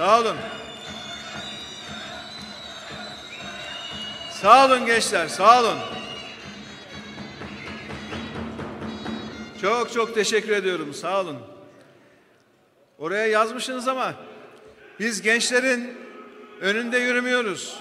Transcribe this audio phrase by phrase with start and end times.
[0.00, 0.36] Sağ olun.
[4.30, 5.78] Sağ olun gençler, sağ olun.
[9.60, 11.38] Çok çok teşekkür ediyorum, sağ olun.
[12.98, 14.14] Oraya yazmışsınız ama
[15.00, 15.98] biz gençlerin
[16.60, 17.78] önünde yürümüyoruz.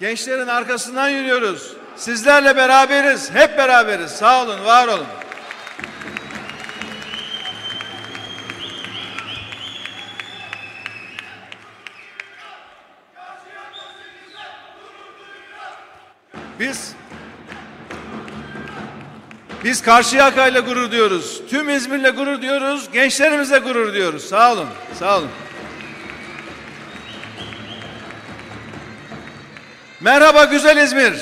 [0.00, 1.76] Gençlerin arkasından yürüyoruz.
[1.96, 4.10] Sizlerle beraberiz, hep beraberiz.
[4.10, 5.06] Sağ olun, var olun.
[19.64, 21.42] Biz Karşıyaka'yla gurur diyoruz.
[21.50, 22.88] Tüm İzmir'le gurur diyoruz.
[22.92, 24.28] Gençlerimizle gurur diyoruz.
[24.28, 24.68] Sağ olun.
[24.98, 25.30] Sağ olun.
[30.00, 31.14] Merhaba güzel İzmir.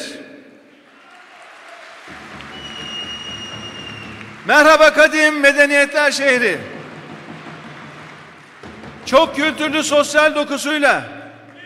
[4.46, 6.58] Merhaba kadim medeniyetler şehri.
[9.06, 11.04] Çok kültürlü sosyal dokusuyla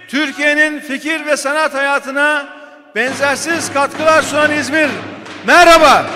[0.08, 2.48] Türkiye'nin fikir ve sanat hayatına
[2.94, 4.88] benzersiz katkılar sunan İzmir.
[5.46, 6.06] Merhaba.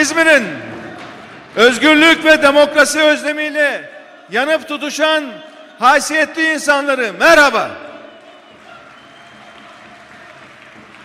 [0.00, 0.44] İzmir'in
[1.56, 3.90] özgürlük ve demokrasi özlemiyle
[4.30, 5.32] yanıp tutuşan
[5.78, 7.70] haysiyetli insanları merhaba.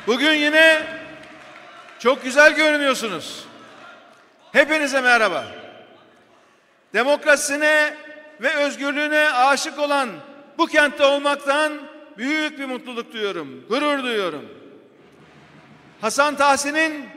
[0.08, 0.84] Bugün yine
[2.00, 3.46] çok güzel görünüyorsunuz.
[4.52, 5.46] Hepinize merhaba.
[6.94, 7.94] Demokrasisine
[8.42, 10.10] ve özgürlüğüne aşık olan
[10.58, 11.74] bu kentte olmaktan
[12.18, 14.50] büyük bir mutluluk duyuyorum, gurur duyuyorum.
[16.02, 17.15] Hasan Tahsin'in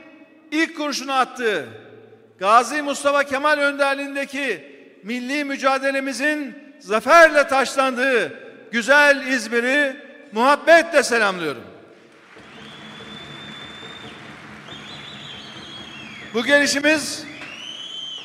[0.51, 1.65] ilk kurşunu attığı
[2.39, 4.63] Gazi Mustafa Kemal önderliğindeki
[5.03, 8.39] milli mücadelemizin zaferle taşlandığı
[8.71, 9.95] güzel İzmir'i
[10.31, 11.63] muhabbetle selamlıyorum.
[16.33, 17.25] Bu gelişimiz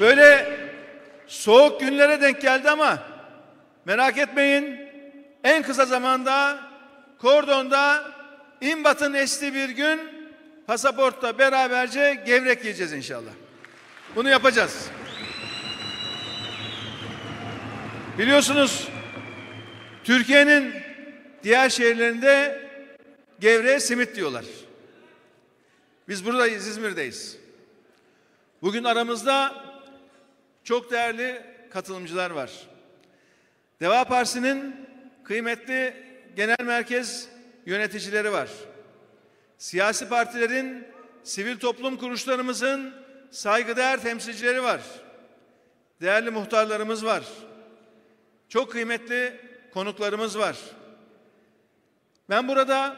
[0.01, 0.59] böyle
[1.27, 2.99] soğuk günlere denk geldi ama
[3.85, 4.79] merak etmeyin
[5.45, 6.59] en kısa zamanda
[7.19, 8.05] kordonda
[8.61, 10.14] imbatın estiği bir gün
[10.67, 13.31] pasaportta beraberce gevrek yiyeceğiz inşallah.
[14.17, 14.89] Bunu yapacağız.
[18.19, 18.89] Biliyorsunuz
[20.05, 20.75] Türkiye'nin
[21.43, 22.63] diğer şehirlerinde
[23.41, 24.45] gevreğe simit diyorlar.
[26.09, 27.37] Biz buradayız, İzmir'deyiz.
[28.63, 29.65] Bugün aramızda
[30.65, 32.51] çok değerli katılımcılar var.
[33.81, 34.77] Deva Partisi'nin
[35.25, 35.95] kıymetli
[36.37, 37.29] genel merkez
[37.67, 38.49] yöneticileri var.
[39.65, 40.85] Siyasi partilerin,
[41.23, 42.95] sivil toplum kuruluşlarımızın
[43.31, 44.81] saygıdeğer temsilcileri var.
[46.01, 47.25] Değerli muhtarlarımız var.
[48.49, 49.41] Çok kıymetli
[49.75, 50.57] konuklarımız var.
[52.31, 52.97] Ben burada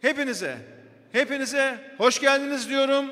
[0.00, 0.58] hepinize,
[1.12, 3.06] hepinize hoş geldiniz diyorum.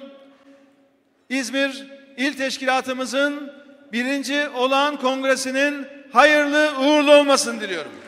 [1.28, 1.86] İzmir
[2.16, 3.53] İl Teşkilatımızın
[3.92, 8.03] birinci olağan kongresinin hayırlı uğurlu olmasını diliyorum.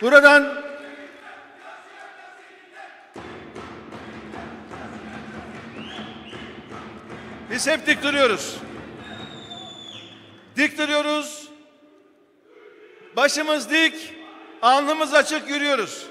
[0.00, 0.64] Buradan
[7.50, 8.56] biz hep dik duruyoruz.
[10.56, 11.48] Dik duruyoruz.
[13.16, 14.14] Başımız dik,
[14.62, 16.06] alnımız açık yürüyoruz.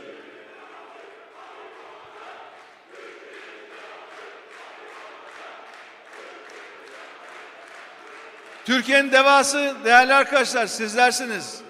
[8.66, 11.63] Türkiye'nin devası değerli arkadaşlar sizlersiniz.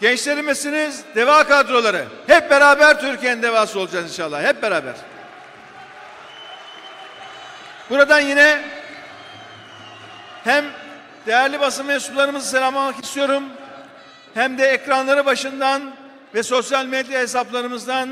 [0.00, 2.04] Gençlerimizsiniz, deva kadroları.
[2.26, 4.42] Hep beraber Türkiye'nin devası olacağız inşallah.
[4.42, 4.94] Hep beraber.
[7.90, 8.62] Buradan yine
[10.44, 10.64] hem
[11.26, 13.44] değerli basın mensuplarımızı selamlamak istiyorum.
[14.34, 15.82] Hem de ekranları başından
[16.34, 18.08] ve sosyal medya hesaplarımızdan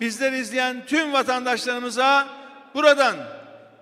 [0.00, 2.26] bizleri izleyen tüm vatandaşlarımıza
[2.74, 3.16] buradan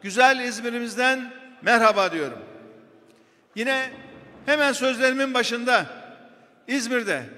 [0.02, 1.32] güzel İzmir'imizden
[1.62, 2.38] merhaba diyorum.
[3.54, 3.90] Yine
[4.46, 5.86] hemen sözlerimin başında
[6.66, 7.37] İzmir'de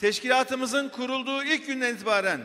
[0.00, 2.40] teşkilatımızın kurulduğu ilk günden itibaren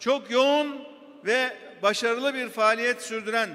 [0.00, 0.80] çok yoğun
[1.24, 3.48] ve başarılı bir faaliyet sürdüren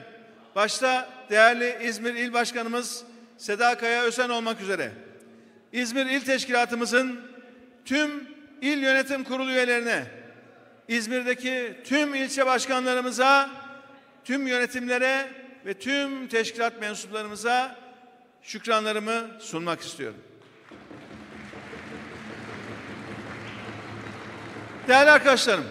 [0.55, 3.03] başta değerli İzmir İl Başkanımız
[3.37, 4.91] Seda Kaya Ösen olmak üzere
[5.71, 7.21] İzmir İl Teşkilatımızın
[7.85, 8.27] tüm
[8.61, 10.05] il yönetim kurulu üyelerine
[10.87, 13.49] İzmir'deki tüm ilçe başkanlarımıza
[14.25, 15.27] tüm yönetimlere
[15.65, 17.75] ve tüm teşkilat mensuplarımıza
[18.41, 20.30] şükranlarımı sunmak istiyorum.
[24.87, 25.65] Değerli arkadaşlarım,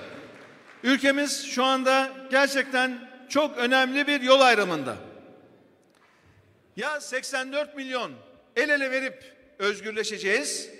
[0.83, 4.97] ülkemiz şu anda gerçekten çok önemli bir yol ayrımında.
[6.77, 8.12] Ya 84 milyon
[8.57, 10.71] el ele verip özgürleşeceğiz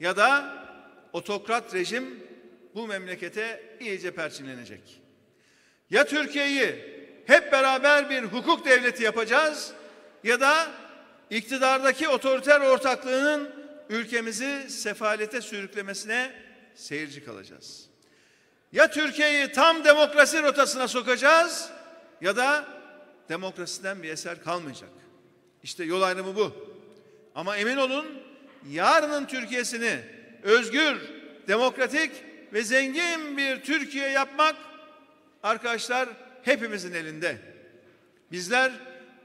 [0.00, 0.54] ya da
[1.12, 2.20] otokrat rejim
[2.74, 5.02] bu memlekete iyice perçinlenecek.
[5.90, 6.74] Ya Türkiye'yi
[7.26, 9.72] hep beraber bir hukuk devleti yapacağız
[10.24, 10.66] ya da
[11.30, 13.50] iktidardaki otoriter ortaklığının
[13.88, 16.41] ülkemizi sefalete sürüklemesine
[16.74, 17.86] seyirci kalacağız.
[18.72, 21.70] Ya Türkiye'yi tam demokrasi rotasına sokacağız
[22.20, 22.66] ya da
[23.28, 24.90] demokrasiden bir eser kalmayacak.
[25.62, 26.52] İşte yol ayrımı bu.
[27.34, 28.06] Ama emin olun
[28.70, 29.98] yarının Türkiye'sini
[30.42, 30.96] özgür,
[31.48, 32.10] demokratik
[32.52, 34.56] ve zengin bir Türkiye yapmak
[35.42, 36.08] arkadaşlar
[36.42, 37.38] hepimizin elinde.
[38.32, 38.72] Bizler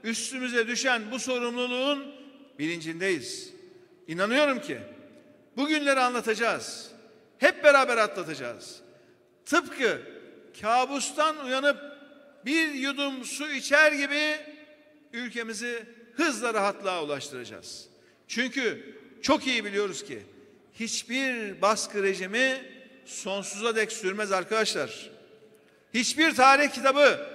[0.04, 2.14] üstümüze düşen bu sorumluluğun
[2.58, 3.52] bilincindeyiz.
[4.08, 4.78] İnanıyorum ki
[5.56, 6.90] bugünleri anlatacağız.
[7.38, 8.80] Hep beraber atlatacağız.
[9.44, 10.02] Tıpkı
[10.60, 11.76] kabustan uyanıp
[12.46, 14.36] bir yudum su içer gibi
[15.12, 17.88] ülkemizi hızla rahatlığa ulaştıracağız.
[18.28, 20.22] Çünkü çok iyi biliyoruz ki
[20.74, 22.62] hiçbir baskı rejimi
[23.04, 25.10] sonsuza dek sürmez arkadaşlar.
[25.94, 27.26] Hiçbir tarih kitabı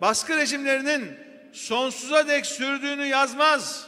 [0.00, 1.16] baskı rejimlerinin
[1.52, 3.86] sonsuza dek sürdüğünü yazmaz.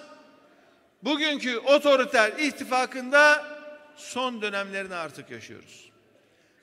[1.02, 3.51] Bugünkü otoriter ittifakında
[3.96, 5.90] son dönemlerini artık yaşıyoruz.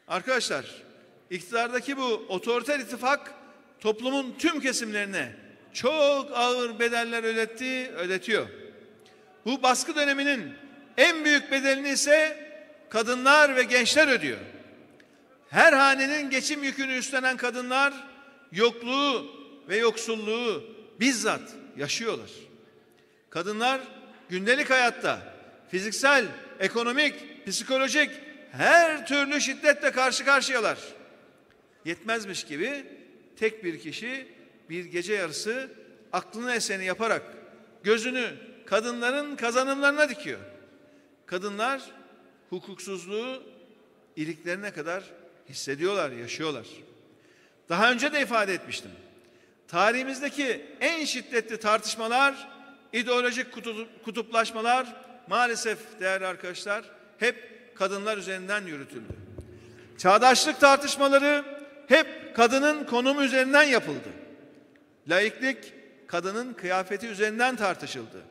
[0.07, 0.65] Arkadaşlar,
[1.29, 3.33] iktidardaki bu otoriter ittifak
[3.79, 5.35] toplumun tüm kesimlerine
[5.73, 8.47] çok ağır bedeller ödetti, ödetiyor.
[9.45, 10.53] Bu baskı döneminin
[10.97, 12.49] en büyük bedelini ise
[12.89, 14.39] kadınlar ve gençler ödüyor.
[15.49, 17.93] Her hanenin geçim yükünü üstlenen kadınlar
[18.51, 19.31] yokluğu
[19.69, 20.63] ve yoksulluğu
[20.99, 21.41] bizzat
[21.77, 22.29] yaşıyorlar.
[23.29, 23.81] Kadınlar
[24.29, 25.33] gündelik hayatta
[25.71, 26.25] fiziksel,
[26.59, 28.11] ekonomik, psikolojik
[28.51, 30.79] her türlü şiddetle karşı karşıyalar.
[31.85, 32.85] Yetmezmiş gibi
[33.39, 34.27] tek bir kişi
[34.69, 35.71] bir gece yarısı
[36.13, 37.23] aklına eseni yaparak
[37.83, 38.33] gözünü
[38.65, 40.39] kadınların kazanımlarına dikiyor.
[41.25, 41.81] Kadınlar
[42.50, 43.44] hukuksuzluğu
[44.15, 45.03] iliklerine kadar
[45.50, 46.67] hissediyorlar, yaşıyorlar.
[47.69, 48.91] Daha önce de ifade etmiştim.
[49.67, 52.50] Tarihimizdeki en şiddetli tartışmalar,
[52.94, 53.47] ideolojik
[54.06, 56.85] kutuplaşmalar maalesef değerli arkadaşlar
[57.17, 57.35] hep
[57.75, 59.13] kadınlar üzerinden yürütüldü.
[59.97, 61.45] Çağdaşlık tartışmaları
[61.87, 64.09] hep kadının konumu üzerinden yapıldı.
[65.07, 65.73] Laiklik
[66.07, 68.21] kadının kıyafeti üzerinden tartışıldı.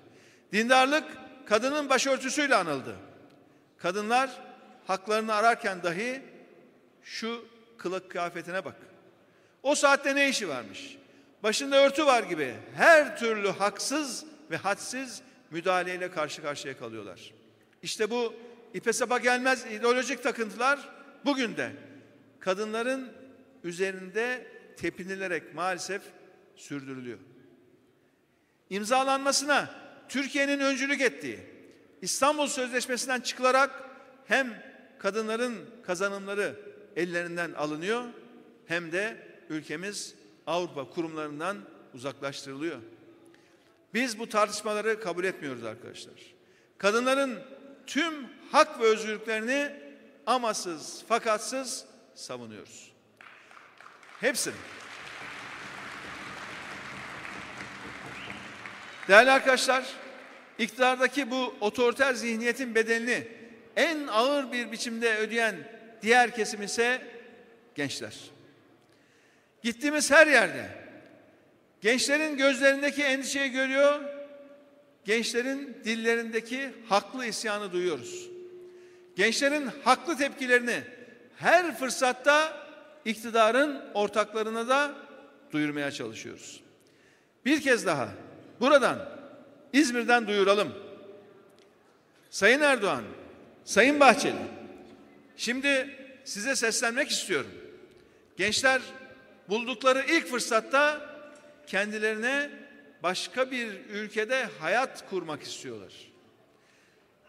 [0.52, 1.04] Dindarlık
[1.46, 2.96] kadının başörtüsüyle anıldı.
[3.78, 4.30] Kadınlar
[4.86, 6.22] haklarını ararken dahi
[7.02, 7.44] şu
[7.78, 8.76] kılık kıyafetine bak.
[9.62, 10.96] O saatte ne işi varmış?
[11.42, 17.34] Başında örtü var gibi her türlü haksız ve hadsiz müdahaleyle karşı karşıya kalıyorlar.
[17.82, 18.34] İşte bu
[18.75, 20.88] ipe sapa gelmez ideolojik takıntılar
[21.25, 21.73] bugün de
[22.40, 23.12] kadınların
[23.64, 24.46] üzerinde
[24.76, 26.02] tepinilerek maalesef
[26.56, 27.18] sürdürülüyor.
[28.70, 29.75] İmzalanmasına
[30.08, 31.40] Türkiye'nin öncülük ettiği
[32.02, 33.84] İstanbul Sözleşmesi'nden çıkılarak
[34.26, 34.62] hem
[34.99, 36.54] kadınların kazanımları
[36.96, 38.04] ellerinden alınıyor
[38.66, 40.14] hem de ülkemiz
[40.46, 41.58] Avrupa kurumlarından
[41.94, 42.78] uzaklaştırılıyor.
[43.95, 46.14] Biz bu tartışmaları kabul etmiyoruz arkadaşlar.
[46.78, 47.42] Kadınların
[47.87, 48.14] tüm
[48.52, 49.73] hak ve özgürlüklerini
[50.26, 52.92] amasız, fakatsız savunuyoruz.
[54.21, 54.54] Hepsini.
[59.09, 59.85] Değerli arkadaşlar,
[60.59, 63.28] iktidardaki bu otoriter zihniyetin bedelini
[63.76, 65.57] en ağır bir biçimde ödeyen
[66.02, 67.02] diğer kesim ise
[67.75, 68.14] gençler.
[69.62, 70.88] Gittiğimiz her yerde
[71.80, 74.00] gençlerin gözlerindeki endişeyi görüyor,
[75.04, 78.28] gençlerin dillerindeki haklı isyanı duyuyoruz.
[79.16, 80.80] Gençlerin haklı tepkilerini
[81.37, 82.66] her fırsatta
[83.04, 84.94] iktidarın ortaklarına da
[85.52, 86.61] duyurmaya çalışıyoruz.
[87.44, 88.08] Bir kez daha
[88.61, 89.08] buradan
[89.73, 90.75] İzmir'den duyuralım.
[92.30, 93.02] Sayın Erdoğan,
[93.64, 94.35] Sayın Bahçeli,
[95.37, 97.50] şimdi size seslenmek istiyorum.
[98.37, 98.82] Gençler
[99.49, 101.07] buldukları ilk fırsatta
[101.68, 102.50] kendilerine
[103.02, 105.92] başka bir ülkede hayat kurmak istiyorlar.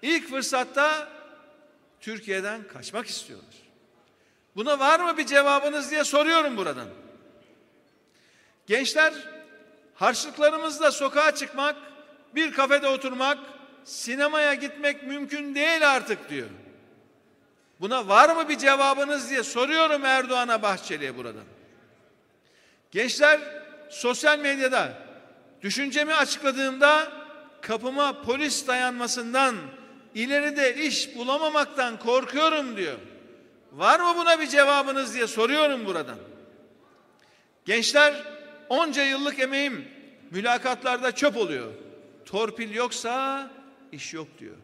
[0.02, 1.10] İlk fırsatta
[2.02, 3.56] Türkiye'den kaçmak istiyorlar.
[4.56, 6.88] Buna var mı bir cevabınız diye soruyorum buradan.
[8.68, 9.14] Gençler
[9.96, 11.76] harçlıklarımızla sokağa çıkmak,
[12.36, 13.38] bir kafede oturmak,
[13.84, 16.50] sinemaya gitmek mümkün değil artık diyor.
[17.80, 21.44] Buna var mı bir cevabınız diye soruyorum Erdoğan'a Bahçeli'ye buradan.
[22.92, 23.59] Gençler
[23.90, 24.94] sosyal medyada
[25.62, 27.12] düşüncemi açıkladığımda
[27.62, 29.56] kapıma polis dayanmasından
[30.16, 32.98] ileride iş bulamamaktan korkuyorum diyor.
[33.72, 36.18] Var mı buna bir cevabınız diye soruyorum buradan.
[37.66, 38.24] Gençler
[38.70, 39.88] onca yıllık emeğim
[40.32, 41.72] mülakatlarda çöp oluyor.
[42.26, 43.48] torpil yoksa
[43.92, 44.56] iş yok diyor.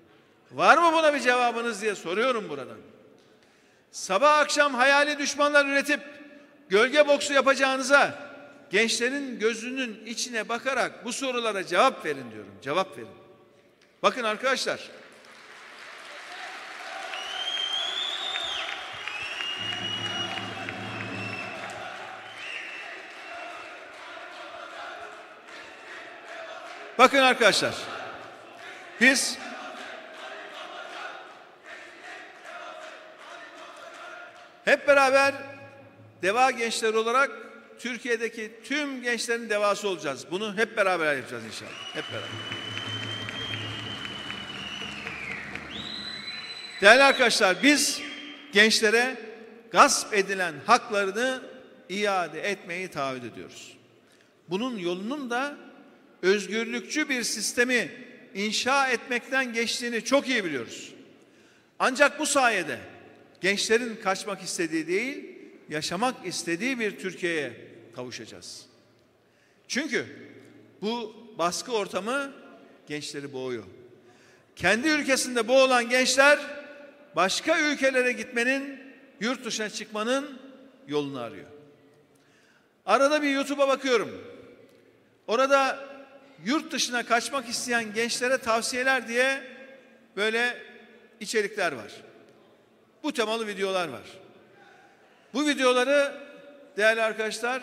[0.52, 2.78] Var mı buna bir cevabınız diye soruyorum buradan.
[3.92, 6.00] Sabah akşam hayali düşmanlar üretip
[6.70, 8.25] gölge boksu yapacağınıza
[8.76, 12.52] gençlerin gözünün içine bakarak bu sorulara cevap verin diyorum.
[12.62, 13.10] Cevap verin.
[14.04, 14.92] Bakın arkadaşlar.
[26.98, 27.76] Bakın arkadaşlar.
[29.02, 29.38] Biz
[34.66, 35.34] hep beraber
[36.22, 37.45] deva gençleri olarak
[37.80, 40.26] Türkiye'deki tüm gençlerin devası olacağız.
[40.32, 41.96] Bunu hep beraber yapacağız inşallah.
[41.96, 42.30] Hep beraber.
[46.82, 48.02] Değerli arkadaşlar biz
[48.52, 49.18] gençlere
[49.72, 51.42] gasp edilen haklarını
[51.90, 53.78] iade etmeyi taahhüt ediyoruz.
[54.50, 55.58] Bunun yolunun da
[56.22, 57.92] özgürlükçü bir sistemi
[58.34, 60.94] inşa etmekten geçtiğini çok iyi biliyoruz.
[61.80, 62.80] Ancak bu sayede
[63.42, 65.35] gençlerin kaçmak istediği değil,
[65.70, 67.54] yaşamak istediği bir Türkiye'ye
[67.96, 68.66] kavuşacağız.
[69.68, 70.06] Çünkü
[70.82, 72.34] bu baskı ortamı
[72.88, 73.64] gençleri boğuyor.
[74.56, 76.40] Kendi ülkesinde boğulan gençler
[77.16, 78.80] başka ülkelere gitmenin,
[79.20, 80.40] yurt dışına çıkmanın
[80.88, 81.48] yolunu arıyor.
[82.86, 84.22] Arada bir YouTube'a bakıyorum.
[85.28, 85.80] Orada
[86.46, 89.42] yurt dışına kaçmak isteyen gençlere tavsiyeler diye
[90.16, 90.58] böyle
[91.20, 91.92] içerikler var.
[93.04, 94.04] Bu temalı videolar var.
[95.36, 96.22] Bu videoları
[96.78, 97.62] değerli arkadaşlar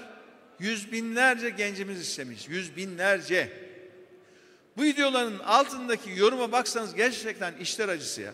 [0.59, 2.49] yüz binlerce gencimiz istemiş.
[2.49, 3.52] Yüz binlerce.
[4.76, 8.33] Bu videoların altındaki yoruma baksanız gerçekten işler acısı ya.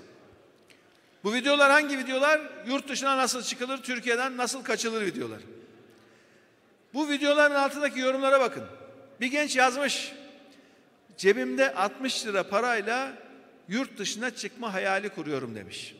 [1.25, 2.41] Bu videolar hangi videolar?
[2.67, 5.41] Yurt dışına nasıl çıkılır, Türkiye'den nasıl kaçılır videolar.
[6.95, 8.65] Bu videoların altındaki yorumlara bakın.
[9.21, 10.13] Bir genç yazmış.
[11.17, 13.13] Cebimde 60 lira parayla
[13.69, 15.95] yurt dışına çıkma hayali kuruyorum demiş.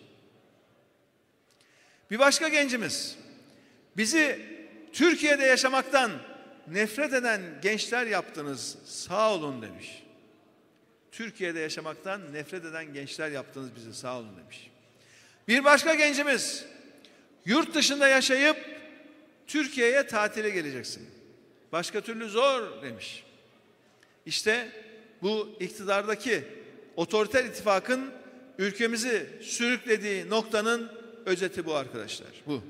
[2.11, 3.28] Bir başka gencimiz
[3.99, 4.41] bizi
[4.93, 6.11] Türkiye'de yaşamaktan
[6.69, 10.03] nefret eden gençler yaptınız sağ olun demiş.
[11.13, 14.71] Türkiye'de yaşamaktan nefret eden gençler yaptınız bizi sağ olun demiş.
[15.49, 16.65] Bir başka gencimiz
[17.45, 18.57] yurt dışında yaşayıp
[19.47, 21.11] Türkiye'ye tatile geleceksin.
[21.73, 23.25] Başka türlü zor demiş.
[24.27, 24.69] İşte
[25.23, 26.45] bu iktidardaki
[26.97, 28.13] otoriter ittifakın
[28.59, 30.93] ülkemizi sürüklediği noktanın
[31.27, 32.29] özeti bu arkadaşlar.
[32.47, 32.63] Bu.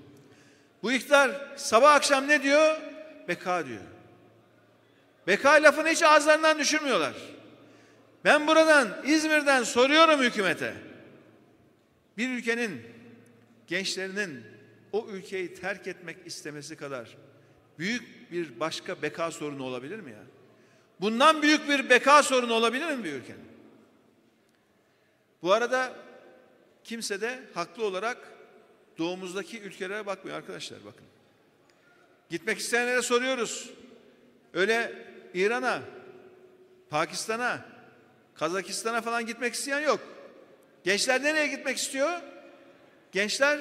[0.83, 2.77] Bu iktidar sabah akşam ne diyor?
[3.29, 3.83] Beka diyor.
[5.27, 7.15] Beka lafını hiç ağızlarından düşürmüyorlar.
[8.25, 10.75] Ben buradan İzmir'den soruyorum hükümete.
[12.17, 12.83] Bir ülkenin
[13.67, 14.45] gençlerinin
[14.93, 17.17] o ülkeyi terk etmek istemesi kadar
[17.79, 20.23] büyük bir başka beka sorunu olabilir mi ya?
[21.01, 23.49] Bundan büyük bir beka sorunu olabilir mi bir ülkenin?
[25.43, 25.93] Bu arada
[26.85, 28.38] kimse de haklı olarak
[28.99, 31.07] doğumuzdaki ülkelere bakmıyor arkadaşlar bakın.
[32.31, 33.71] Gitmek isteyenlere soruyoruz.
[34.55, 35.83] Öyle İran'a,
[36.91, 37.67] Pakistan'a,
[38.35, 40.01] Kazakistan'a falan gitmek isteyen yok.
[40.85, 42.21] Gençler nereye gitmek istiyor?
[43.13, 43.61] Gençler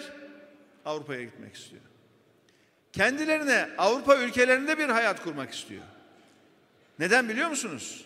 [0.86, 1.82] Avrupa'ya gitmek istiyor.
[2.94, 5.84] Kendilerine Avrupa ülkelerinde bir hayat kurmak istiyor.
[7.00, 8.06] Neden biliyor musunuz?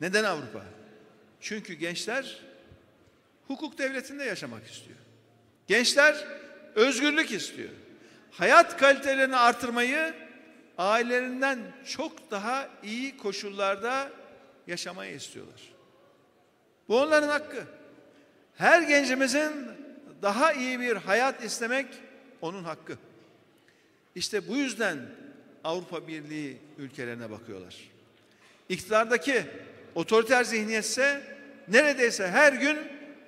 [0.00, 0.64] Neden Avrupa?
[1.40, 2.40] Çünkü gençler
[3.46, 4.97] hukuk devletinde yaşamak istiyor.
[5.68, 6.26] Gençler
[6.74, 7.70] özgürlük istiyor.
[8.30, 10.14] Hayat kalitelerini artırmayı
[10.78, 14.10] ailelerinden çok daha iyi koşullarda
[14.66, 15.60] yaşamayı istiyorlar.
[16.88, 17.64] Bu onların hakkı.
[18.56, 19.52] Her gencimizin
[20.22, 21.86] daha iyi bir hayat istemek
[22.40, 22.96] onun hakkı.
[24.14, 24.98] İşte bu yüzden
[25.64, 27.76] Avrupa Birliği ülkelerine bakıyorlar.
[28.68, 29.44] İktidardaki
[29.94, 31.22] otoriter zihniyetse
[31.68, 32.78] neredeyse her gün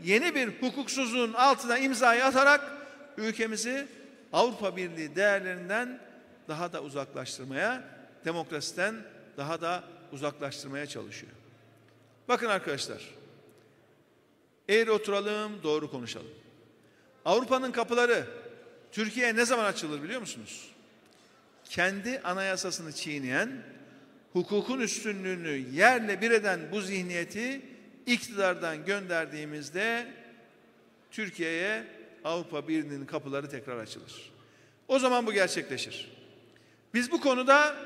[0.05, 2.73] yeni bir hukuksuzluğun altına imzayı atarak
[3.17, 3.87] ülkemizi
[4.33, 6.01] Avrupa Birliği değerlerinden
[6.49, 7.85] daha da uzaklaştırmaya,
[8.25, 8.95] demokrasiden
[9.37, 11.33] daha da uzaklaştırmaya çalışıyor.
[12.29, 13.11] Bakın arkadaşlar,
[14.69, 16.31] eğri oturalım, doğru konuşalım.
[17.25, 18.27] Avrupa'nın kapıları
[18.93, 20.71] Türkiye'ye ne zaman açılır biliyor musunuz?
[21.65, 23.63] Kendi anayasasını çiğneyen,
[24.33, 27.63] hukukun üstünlüğünü yerle bir eden bu zihniyeti
[28.13, 30.07] iktidardan gönderdiğimizde
[31.11, 31.85] Türkiye'ye
[32.25, 34.33] Avrupa Birliği'nin kapıları tekrar açılır.
[34.89, 36.13] O zaman bu gerçekleşir.
[36.95, 37.77] Biz bu konuda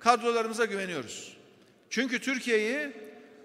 [0.00, 1.36] kadrolarımıza güveniyoruz.
[1.90, 2.92] Çünkü Türkiye'yi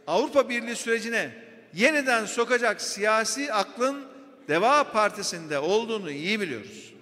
[0.08, 1.32] Avrupa Birliği sürecine
[1.74, 4.06] yeniden sokacak siyasi aklın
[4.48, 6.94] Deva Partisi'nde olduğunu iyi biliyoruz.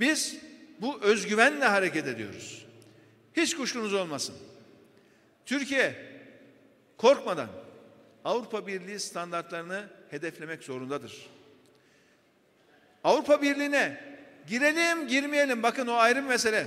[0.00, 0.36] Biz
[0.80, 2.66] bu özgüvenle hareket ediyoruz.
[3.36, 4.34] Hiç kuşkunuz olmasın.
[5.46, 5.94] Türkiye
[6.96, 7.48] korkmadan
[8.24, 11.26] Avrupa Birliği standartlarını hedeflemek zorundadır.
[13.04, 14.00] Avrupa Birliği'ne
[14.48, 16.66] girelim girmeyelim bakın o ayrı bir mesele.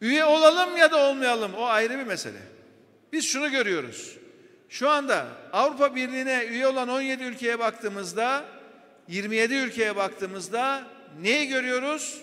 [0.00, 2.38] Üye olalım ya da olmayalım o ayrı bir mesele.
[3.12, 4.16] Biz şunu görüyoruz.
[4.68, 8.44] Şu anda Avrupa Birliği'ne üye olan 17 ülkeye baktığımızda
[9.08, 10.84] 27 ülkeye baktığımızda
[11.20, 12.22] neyi görüyoruz?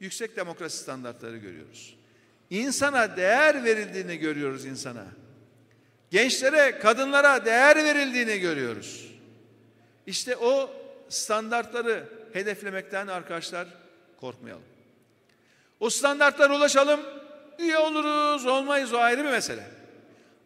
[0.00, 1.96] Yüksek demokrasi standartları görüyoruz.
[2.50, 5.04] İnsana değer verildiğini görüyoruz insana.
[6.12, 9.10] Gençlere, kadınlara değer verildiğini görüyoruz.
[10.06, 10.70] İşte o
[11.08, 13.68] standartları hedeflemekten arkadaşlar
[14.20, 14.62] korkmayalım.
[15.80, 17.00] O standartlara ulaşalım.
[17.58, 19.64] Üye oluruz, olmayız o ayrı bir mesele.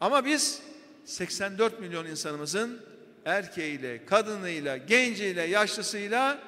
[0.00, 0.62] Ama biz
[1.04, 2.82] 84 milyon insanımızın
[3.24, 6.38] erkeğiyle, kadınıyla, genciyle, yaşlısıyla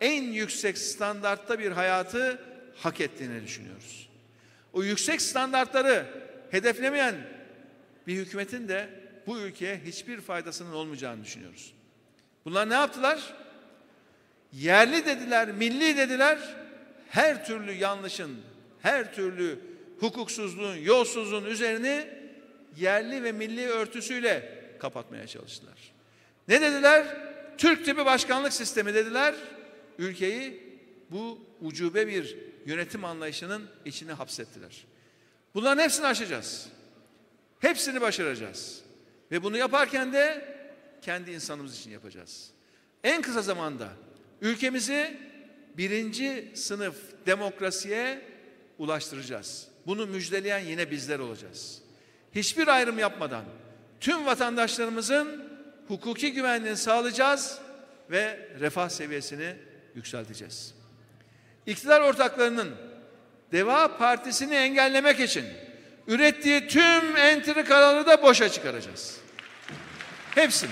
[0.00, 2.38] en yüksek standartta bir hayatı
[2.76, 4.08] hak ettiğini düşünüyoruz.
[4.72, 6.06] O yüksek standartları
[6.50, 7.35] hedeflemeyen
[8.06, 8.88] bir hükümetin de
[9.26, 11.74] bu ülkeye hiçbir faydasının olmayacağını düşünüyoruz.
[12.44, 13.34] Bunlar ne yaptılar?
[14.52, 16.38] Yerli dediler, milli dediler.
[17.08, 18.36] Her türlü yanlışın,
[18.82, 19.58] her türlü
[20.00, 22.08] hukuksuzluğun, yolsuzluğun üzerini
[22.76, 25.92] yerli ve milli örtüsüyle kapatmaya çalıştılar.
[26.48, 27.06] Ne dediler?
[27.58, 29.34] Türk tipi başkanlık sistemi dediler.
[29.98, 30.62] Ülkeyi
[31.10, 34.84] bu ucube bir yönetim anlayışının içine hapsettiler.
[35.54, 36.68] Bunların hepsini aşacağız.
[37.60, 38.82] Hepsini başaracağız.
[39.30, 40.56] Ve bunu yaparken de
[41.02, 42.50] kendi insanımız için yapacağız.
[43.04, 43.88] En kısa zamanda
[44.40, 45.16] ülkemizi
[45.76, 48.22] birinci sınıf demokrasiye
[48.78, 49.68] ulaştıracağız.
[49.86, 51.82] Bunu müjdeleyen yine bizler olacağız.
[52.34, 53.44] Hiçbir ayrım yapmadan
[54.00, 55.44] tüm vatandaşlarımızın
[55.88, 57.58] hukuki güvenliğini sağlayacağız
[58.10, 59.56] ve refah seviyesini
[59.94, 60.74] yükselteceğiz.
[61.66, 62.74] İktidar ortaklarının
[63.52, 65.44] Deva Partisi'ni engellemek için
[66.08, 69.20] ürettiği tüm entrikaları da boşa çıkaracağız.
[70.34, 70.70] Hepsini.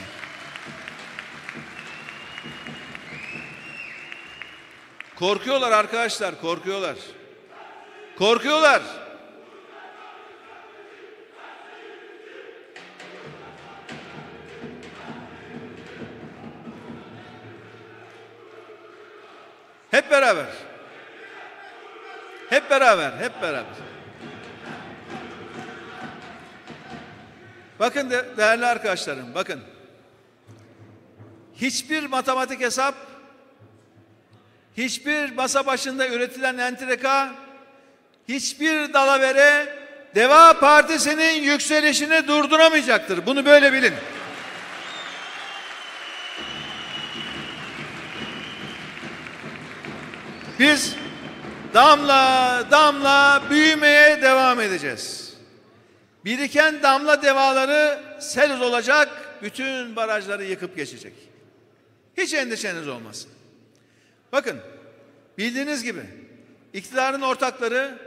[5.17, 6.97] Korkuyorlar arkadaşlar, korkuyorlar.
[8.19, 8.83] Korkuyorlar.
[19.91, 20.47] Hep beraber.
[22.51, 23.94] Hep beraber, hep beraber.
[27.85, 29.61] Bakın de, değerli arkadaşlarım, bakın.
[31.55, 32.95] Hiçbir matematik hesap,
[34.77, 37.35] hiçbir masa başında üretilen entrika,
[38.29, 39.77] hiçbir dalavere
[40.15, 43.27] Deva Partisi'nin yükselişini durduramayacaktır.
[43.27, 43.95] Bunu böyle bilin.
[50.59, 50.97] Biz
[51.75, 55.24] damla damla büyümeye devam edeceğiz.
[56.25, 59.09] Biriken damla devaları sel olacak,
[59.43, 61.13] bütün barajları yıkıp geçecek.
[62.17, 63.31] Hiç endişeniz olmasın.
[64.33, 64.61] Bakın,
[65.39, 66.01] bildiğiniz gibi
[66.73, 67.99] iktidarın ortakları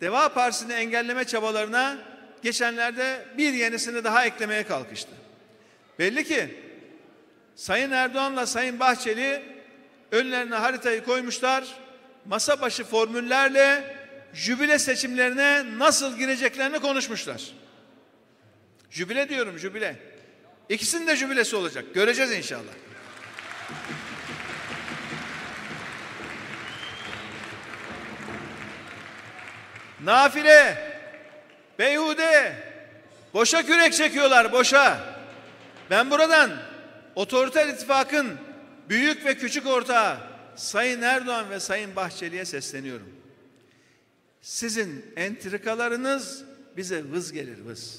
[0.00, 1.98] Deva Partisi'ni engelleme çabalarına
[2.42, 5.10] geçenlerde bir yenisini daha eklemeye kalkıştı.
[5.98, 6.60] Belli ki
[7.56, 9.42] Sayın Erdoğan'la Sayın Bahçeli
[10.12, 11.64] önlerine haritayı koymuşlar
[12.24, 13.96] masa başı formüllerle
[14.34, 17.42] jübile seçimlerine nasıl gireceklerini konuşmuşlar.
[18.90, 19.96] Jübile diyorum jübile.
[20.68, 21.84] İkisinin de jübilesi olacak.
[21.94, 22.72] Göreceğiz inşallah.
[30.04, 30.92] Nafile,
[31.78, 32.56] beyhude,
[33.34, 35.16] boşa kürek çekiyorlar, boşa.
[35.90, 36.50] Ben buradan
[37.14, 38.38] otoriter ittifakın
[38.88, 40.16] büyük ve küçük ortağı
[40.56, 43.15] Sayın Erdoğan ve Sayın Bahçeli'ye sesleniyorum.
[44.46, 46.42] Sizin entrikalarınız
[46.76, 47.98] bize vız gelir vız.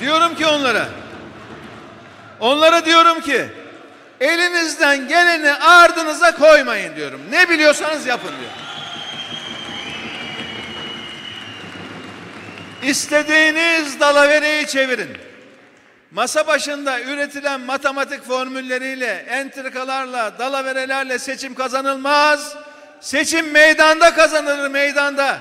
[0.00, 0.88] Diyorum ki onlara,
[2.40, 3.46] onlara diyorum ki,
[4.20, 7.20] elinizden geleni ardınıza koymayın diyorum.
[7.30, 8.58] Ne biliyorsanız yapın diyorum.
[12.82, 15.31] İstediğiniz dalavereyi çevirin.
[16.12, 22.56] Masa başında üretilen matematik formülleriyle, entrikalarla, dalaverelerle seçim kazanılmaz.
[23.00, 25.38] Seçim meydanda kazanılır, meydanda.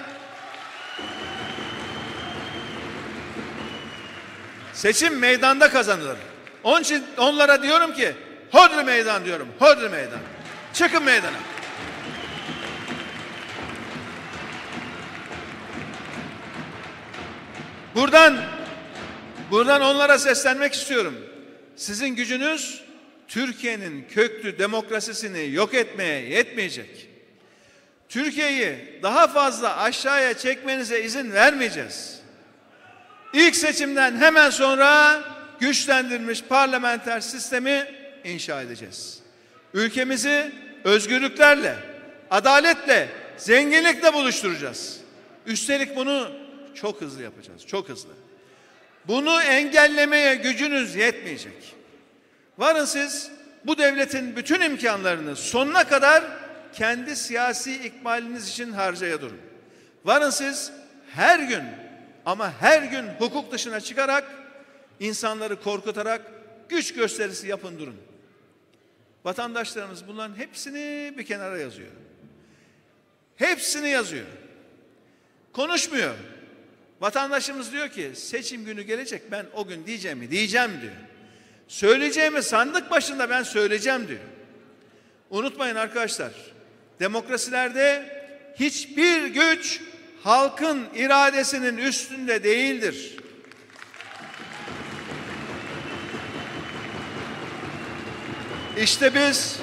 [4.73, 6.17] Seçim meydanda kazanılır.
[6.63, 8.15] Onun için onlara diyorum ki,
[8.51, 10.19] hodri meydan diyorum, hodri meydan.
[10.73, 11.37] Çıkın meydana.
[17.95, 18.60] Buradan
[19.51, 21.15] buradan onlara seslenmek istiyorum.
[21.75, 22.83] Sizin gücünüz
[23.27, 27.07] Türkiye'nin köklü demokrasisini yok etmeye yetmeyecek.
[28.09, 32.19] Türkiye'yi daha fazla aşağıya çekmenize izin vermeyeceğiz.
[33.33, 35.21] İlk seçimden hemen sonra
[35.59, 37.87] güçlendirilmiş parlamenter sistemi
[38.23, 39.19] inşa edeceğiz.
[39.73, 40.51] Ülkemizi
[40.83, 41.75] özgürlüklerle,
[42.29, 44.97] adaletle, zenginlikle buluşturacağız.
[45.45, 46.31] Üstelik bunu
[46.75, 48.11] çok hızlı yapacağız, çok hızlı.
[49.07, 51.75] Bunu engellemeye gücünüz yetmeyecek.
[52.57, 53.31] Varın siz
[53.65, 56.23] bu devletin bütün imkanlarını sonuna kadar
[56.73, 59.39] kendi siyasi ikmaliniz için harcaya durun.
[60.05, 60.71] Varın siz
[61.15, 61.63] her gün
[62.25, 64.23] ama her gün hukuk dışına çıkarak
[64.99, 66.21] insanları korkutarak
[66.69, 67.97] güç gösterisi yapın durun.
[69.25, 71.91] Vatandaşlarımız bunların hepsini bir kenara yazıyor.
[73.35, 74.25] Hepsini yazıyor.
[75.53, 76.15] Konuşmuyor.
[77.01, 80.93] Vatandaşımız diyor ki seçim günü gelecek ben o gün diyeceğimi diyeceğim diyor.
[81.67, 84.19] Söyleyeceğimi sandık başında ben söyleyeceğim diyor.
[85.29, 86.31] Unutmayın arkadaşlar.
[86.99, 88.21] Demokrasilerde
[88.59, 89.81] hiçbir güç
[90.23, 93.17] halkın iradesinin üstünde değildir.
[98.81, 99.59] İşte biz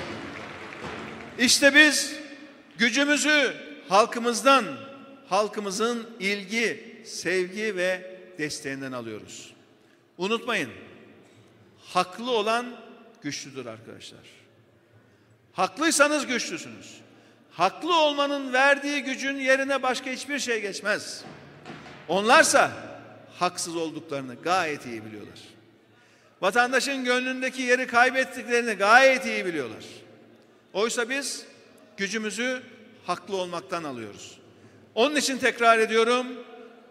[1.39, 2.15] işte biz
[2.79, 3.55] gücümüzü
[3.89, 4.65] halkımızdan,
[5.29, 9.55] halkımızın ilgi, sevgi ve desteğinden alıyoruz.
[10.19, 10.71] Unutmayın.
[11.85, 12.67] Haklı olan
[13.23, 14.21] güçlüdür arkadaşlar.
[15.53, 17.01] Haklıysanız güçlüsünüz.
[17.51, 21.25] Haklı olmanın verdiği gücün yerine başka hiçbir şey geçmez.
[22.09, 22.71] Onlarsa
[23.39, 25.39] haksız olduklarını gayet iyi biliyorlar.
[26.41, 29.85] Vatandaşın gönlündeki yeri kaybettiklerini gayet iyi biliyorlar.
[30.73, 31.47] Oysa biz
[31.97, 32.63] gücümüzü
[33.07, 34.39] haklı olmaktan alıyoruz.
[34.95, 36.27] Onun için tekrar ediyorum.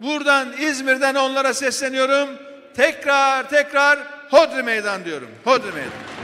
[0.00, 2.28] Buradan İzmir'den onlara sesleniyorum.
[2.76, 3.98] Tekrar tekrar
[4.30, 5.28] Hodri Meydan diyorum.
[5.44, 6.17] Hodri Meydan.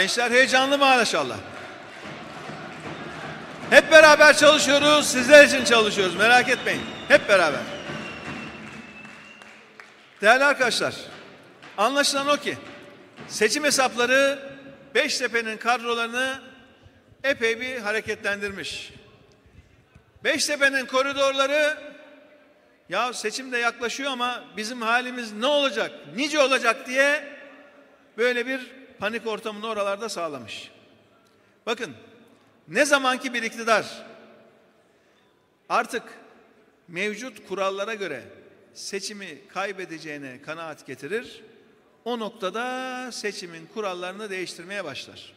[0.00, 1.36] Gençler heyecanlı maşallah?
[3.70, 6.16] Hep beraber çalışıyoruz, sizler için çalışıyoruz.
[6.16, 6.82] Merak etmeyin.
[7.08, 7.60] Hep beraber.
[10.20, 10.94] Değerli arkadaşlar,
[11.78, 12.58] anlaşılan o ki
[13.28, 14.38] seçim hesapları
[14.94, 16.40] Beştepe'nin kadrolarını
[17.24, 18.92] epey bir hareketlendirmiş.
[20.24, 21.78] Beştepe'nin koridorları
[22.88, 27.24] ya seçim de yaklaşıyor ama bizim halimiz ne olacak, nice olacak diye
[28.18, 30.70] böyle bir panik ortamını oralarda sağlamış.
[31.66, 31.94] Bakın
[32.68, 34.06] ne zamanki bir iktidar
[35.68, 36.02] artık
[36.88, 38.24] mevcut kurallara göre
[38.74, 41.42] seçimi kaybedeceğine kanaat getirir,
[42.04, 45.32] o noktada seçimin kurallarını değiştirmeye başlar.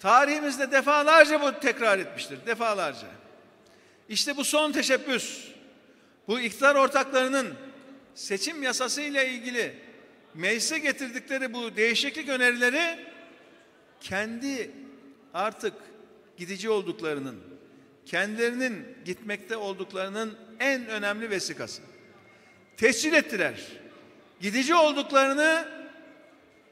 [0.00, 3.08] Tarihimizde defalarca bu tekrar etmiştir, defalarca.
[4.08, 5.48] İşte bu son teşebbüs,
[6.28, 7.54] bu iktidar ortaklarının
[8.14, 9.81] seçim yasası ile ilgili
[10.34, 12.98] meclise getirdikleri bu değişiklik önerileri
[14.00, 14.70] kendi
[15.34, 15.74] artık
[16.36, 17.40] gidici olduklarının,
[18.06, 21.82] kendilerinin gitmekte olduklarının en önemli vesikası.
[22.76, 23.60] Tescil ettiler.
[24.40, 25.68] Gidici olduklarını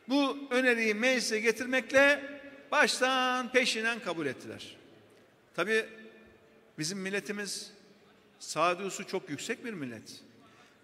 [0.09, 2.23] bu öneriyi meclise getirmekle
[2.71, 4.77] baştan peşinen kabul ettiler.
[5.55, 5.87] Tabi
[6.79, 7.71] bizim milletimiz
[8.39, 10.21] sağduyusu çok yüksek bir millet.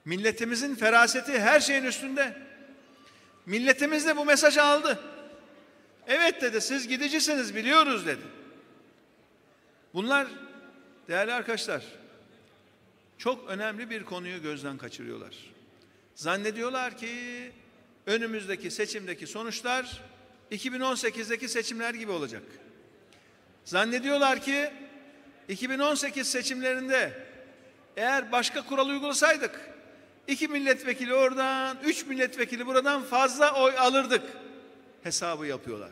[0.04, 2.36] Milletimizin feraseti her şeyin üstünde.
[3.46, 5.00] Milletimiz de bu mesajı aldı.
[6.06, 8.22] Evet dedi siz gidicisiniz biliyoruz dedi.
[9.94, 10.28] Bunlar
[11.08, 11.82] değerli arkadaşlar
[13.18, 15.34] çok önemli bir konuyu gözden kaçırıyorlar.
[16.14, 17.10] Zannediyorlar ki
[18.06, 20.02] önümüzdeki seçimdeki sonuçlar
[20.52, 22.42] 2018'deki seçimler gibi olacak.
[23.64, 24.70] Zannediyorlar ki
[25.48, 27.26] 2018 seçimlerinde
[27.96, 29.75] eğer başka kural uygulasaydık
[30.28, 34.22] iki milletvekili oradan, üç milletvekili buradan fazla oy alırdık
[35.02, 35.90] hesabı yapıyorlar.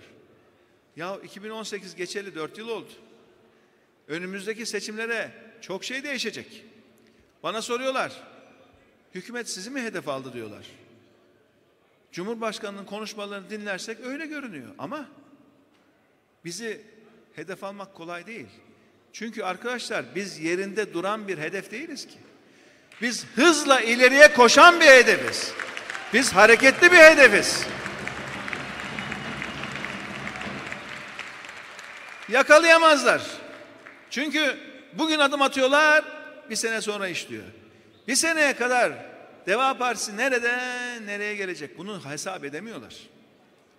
[0.97, 2.90] Ya 2018 geçeli dört yıl oldu.
[4.09, 6.64] Önümüzdeki seçimlere çok şey değişecek.
[7.42, 8.23] Bana soruyorlar.
[9.14, 10.66] Hükümet sizi mi hedef aldı diyorlar.
[12.12, 15.09] Cumhurbaşkanının konuşmalarını dinlersek öyle görünüyor ama
[16.44, 16.81] bizi
[17.35, 18.47] hedef almak kolay değil.
[19.12, 22.18] Çünkü arkadaşlar biz yerinde duran bir hedef değiliz ki.
[23.02, 25.52] Biz hızla ileriye koşan bir hedefiz.
[26.12, 27.66] Biz hareketli bir hedefiz.
[32.28, 33.22] Yakalayamazlar.
[34.11, 34.57] Çünkü
[34.92, 36.04] bugün adım atıyorlar,
[36.50, 37.44] bir sene sonra işliyor.
[38.09, 38.92] Bir seneye kadar
[39.46, 41.78] Deva Partisi nereden nereye gelecek?
[41.78, 42.94] Bunu hesap edemiyorlar.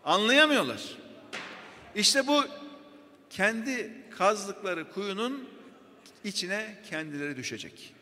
[0.03, 0.81] Anlayamıyorlar.
[1.95, 2.43] İşte bu
[3.29, 5.49] kendi kazdıkları kuyunun
[6.23, 7.94] içine kendileri düşecek.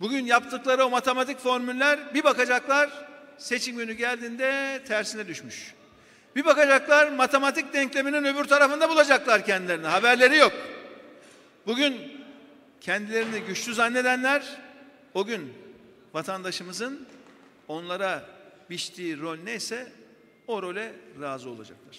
[0.00, 2.90] Bugün yaptıkları o matematik formüller bir bakacaklar
[3.38, 5.74] seçim günü geldiğinde tersine düşmüş.
[6.36, 9.86] Bir bakacaklar matematik denkleminin öbür tarafında bulacaklar kendilerini.
[9.86, 10.52] Haberleri yok.
[11.66, 12.22] Bugün
[12.80, 14.42] kendilerini güçlü zannedenler
[15.14, 15.54] o gün
[16.14, 17.06] vatandaşımızın
[17.68, 18.24] onlara
[18.70, 19.92] biçtiği rol neyse
[20.46, 21.98] o role razı olacaklar.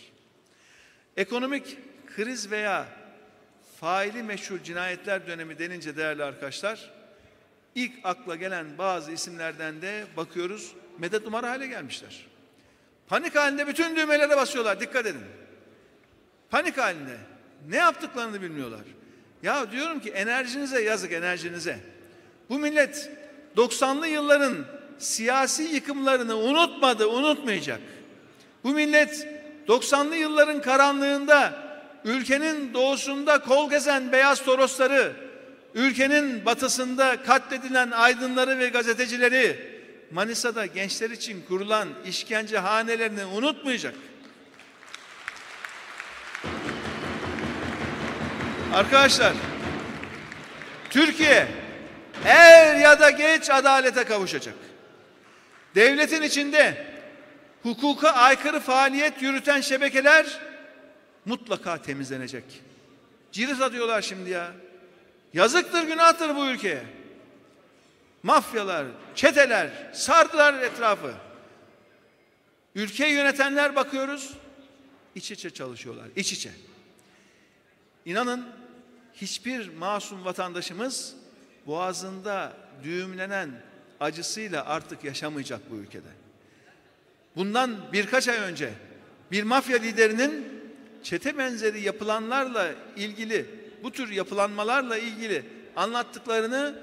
[1.17, 1.77] Ekonomik
[2.15, 2.88] kriz veya
[3.79, 6.94] faili meşhur cinayetler dönemi denince değerli arkadaşlar
[7.75, 12.25] ilk akla gelen bazı isimlerden de bakıyoruz medet umar hale gelmişler.
[13.07, 15.21] Panik halinde bütün düğmelere basıyorlar dikkat edin.
[16.49, 17.17] Panik halinde
[17.69, 18.81] ne yaptıklarını bilmiyorlar.
[19.43, 21.79] Ya diyorum ki enerjinize yazık enerjinize.
[22.49, 23.11] Bu millet
[23.57, 24.65] 90'lı yılların
[24.97, 27.81] siyasi yıkımlarını unutmadı, unutmayacak.
[28.63, 29.27] Bu millet
[29.67, 31.53] 90'lı yılların karanlığında
[32.05, 35.24] ülkenin doğusunda kol gezen beyaz torosları,
[35.75, 39.75] ülkenin batısında katledilen aydınları ve gazetecileri,
[40.11, 43.95] Manisa'da gençler için kurulan işkence hanelerini unutmayacak.
[48.73, 49.33] Arkadaşlar,
[50.89, 51.47] Türkiye
[52.25, 54.55] er ya da geç adalete kavuşacak.
[55.75, 56.85] Devletin içinde
[57.63, 60.25] hukuka aykırı faaliyet yürüten şebekeler
[61.25, 62.43] mutlaka temizlenecek.
[63.31, 64.51] Cirit atıyorlar şimdi ya.
[65.36, 66.84] Yazıktır günahtır bu ülkeye.
[68.24, 71.13] Mafyalar, çeteler sardılar etrafı.
[72.76, 74.34] Ülkeyi yönetenler bakıyoruz
[75.15, 76.08] iç içe çalışıyorlar.
[76.15, 76.52] iç içe.
[78.06, 78.48] İnanın
[79.13, 81.15] hiçbir masum vatandaşımız
[81.65, 83.50] boğazında düğümlenen
[84.00, 86.10] acısıyla artık yaşamayacak bu ülkede.
[87.36, 88.74] Bundan birkaç ay önce
[89.32, 90.62] bir mafya liderinin
[91.04, 95.43] çete benzeri yapılanlarla ilgili bu tür yapılanmalarla ilgili
[95.76, 96.76] anlattıklarını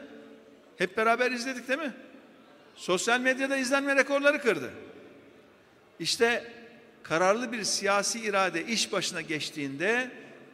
[0.76, 1.92] hep beraber izledik değil mi?
[2.76, 4.70] Sosyal medyada izlenme rekorları kırdı.
[5.98, 6.52] İşte
[7.02, 10.10] kararlı bir siyasi irade iş başına geçtiğinde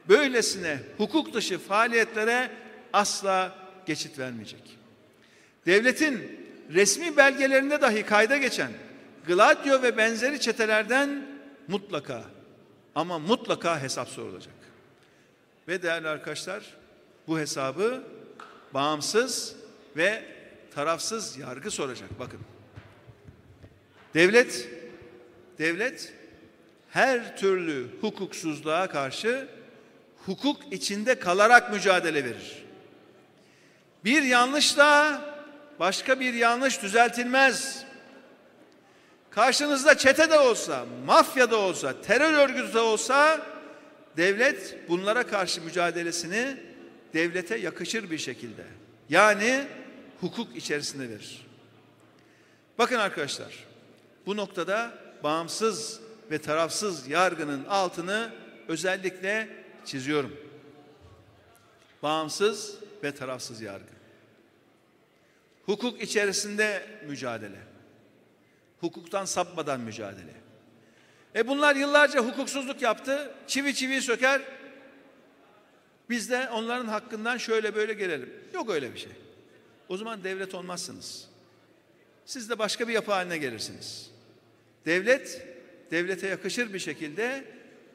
[0.09, 2.51] böylesine hukuk dışı faaliyetlere
[2.93, 4.79] asla geçit vermeyecek.
[5.67, 8.71] Devletin resmi belgelerinde dahi kayda geçen
[9.27, 11.27] Gladio ve benzeri çetelerden
[11.69, 12.25] mutlaka
[12.95, 14.58] ama mutlaka hesap sorulacak.
[15.69, 16.63] Ve değerli arkadaşlar
[17.27, 18.03] bu hesabı
[18.75, 19.55] bağımsız
[19.97, 20.25] ve
[20.75, 22.19] tarafsız yargı soracak.
[22.19, 22.41] Bakın.
[24.15, 24.69] Devlet
[25.59, 26.13] devlet
[26.91, 29.49] her türlü hukuksuzluğa karşı
[30.27, 32.65] hukuk içinde kalarak mücadele verir.
[34.05, 35.21] Bir yanlışla
[35.81, 37.85] başka bir yanlış düzeltilmez.
[39.31, 43.41] Karşınızda çete de olsa, mafya da olsa, terör örgütü de olsa
[44.17, 46.57] devlet bunlara karşı mücadelesini
[47.15, 48.65] devlete yakışır bir şekilde
[49.09, 49.67] yani
[50.21, 51.47] hukuk içerisinde verir.
[52.79, 53.65] Bakın arkadaşlar
[54.27, 58.33] bu noktada bağımsız ve tarafsız yargının altını
[58.69, 59.49] özellikle
[59.85, 60.37] çiziyorum.
[62.03, 63.99] Bağımsız ve tarafsız yargı.
[65.67, 67.59] Hukuk içerisinde mücadele.
[68.81, 70.38] Hukuktan sapmadan mücadele.
[71.35, 73.35] E bunlar yıllarca hukuksuzluk yaptı.
[73.47, 74.43] Çivi çivi söker.
[76.11, 78.31] Biz de onların hakkından şöyle böyle gelelim.
[78.55, 79.13] Yok öyle bir şey.
[79.89, 81.29] O zaman devlet olmazsınız.
[82.27, 84.11] Siz de başka bir yapı haline gelirsiniz.
[84.87, 85.47] Devlet,
[85.91, 87.45] devlete yakışır bir şekilde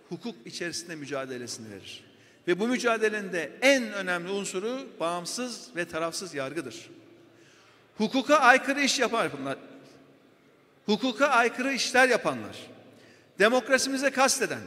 [0.10, 2.04] hukuk içerisinde mücadelesini verir.
[2.48, 6.90] Ve bu mücadelenin de en önemli unsuru bağımsız ve tarafsız yargıdır.
[7.98, 9.58] Hukuka aykırı iş yapar bunlar.
[10.86, 12.58] Hukuka aykırı işler yapanlar,
[13.40, 14.62] demokrasimize kasteden,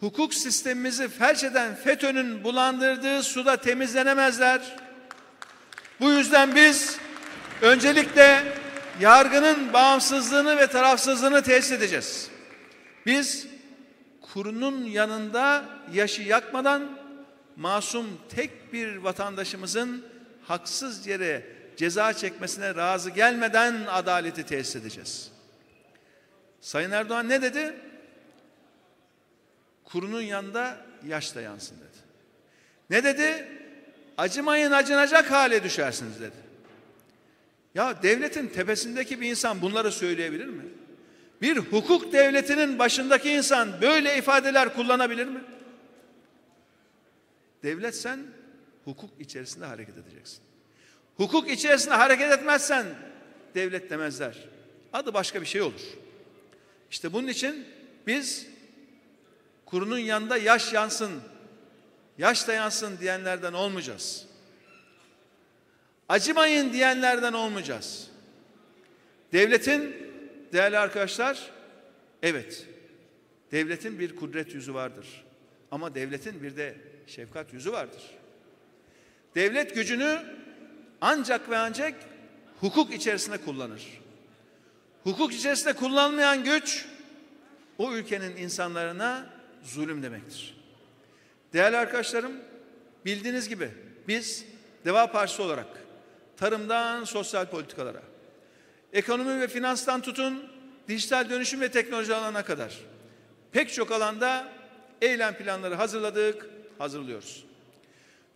[0.00, 4.76] hukuk sistemimizi felç eden FETÖ'nün bulandırdığı suda temizlenemezler.
[6.00, 6.98] Bu yüzden biz
[7.62, 8.42] öncelikle
[9.00, 12.30] yargının bağımsızlığını ve tarafsızlığını tesis edeceğiz.
[13.06, 13.46] Biz
[14.20, 16.98] kurunun yanında yaşı yakmadan
[17.56, 20.04] masum tek bir vatandaşımızın
[20.42, 25.30] haksız yere ceza çekmesine razı gelmeden adaleti tesis edeceğiz.
[26.60, 27.74] Sayın Erdoğan ne dedi?
[29.84, 31.98] Kurunun yanında yaş da yansın dedi.
[32.90, 33.48] Ne dedi?
[34.18, 36.36] Acımayın acınacak hale düşersiniz dedi.
[37.74, 40.64] Ya devletin tepesindeki bir insan bunları söyleyebilir mi?
[41.42, 45.40] Bir hukuk devletinin başındaki insan böyle ifadeler kullanabilir mi?
[47.62, 48.20] Devlet sen
[48.84, 50.38] hukuk içerisinde hareket edeceksin.
[51.16, 52.86] Hukuk içerisinde hareket etmezsen
[53.54, 54.48] devlet demezler.
[54.92, 55.80] Adı başka bir şey olur.
[56.90, 57.66] İşte bunun için
[58.06, 58.46] biz
[59.66, 61.22] kurunun yanında yaş yansın,
[62.18, 64.26] yaş da yansın diyenlerden olmayacağız.
[66.08, 68.08] Acımayın diyenlerden olmayacağız.
[69.32, 69.96] Devletin
[70.52, 71.50] değerli arkadaşlar
[72.22, 72.66] evet
[73.52, 75.24] devletin bir kudret yüzü vardır.
[75.70, 76.74] Ama devletin bir de
[77.06, 78.02] şefkat yüzü vardır.
[79.34, 80.22] Devlet gücünü
[81.00, 81.94] ancak ve ancak
[82.60, 83.99] hukuk içerisinde kullanır.
[85.04, 86.86] Hukuk içerisinde kullanmayan güç
[87.78, 89.26] o ülkenin insanlarına
[89.62, 90.56] zulüm demektir.
[91.52, 92.32] Değerli arkadaşlarım,
[93.04, 93.70] bildiğiniz gibi
[94.08, 94.44] biz
[94.84, 95.66] Deva Partisi olarak
[96.36, 98.02] tarımdan sosyal politikalara,
[98.92, 100.44] ekonomi ve finanstan tutun
[100.88, 102.78] dijital dönüşüm ve teknoloji alanına kadar
[103.52, 104.48] pek çok alanda
[105.02, 106.46] eylem planları hazırladık,
[106.78, 107.44] hazırlıyoruz.